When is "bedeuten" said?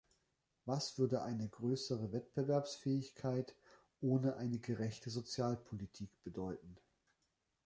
6.23-6.75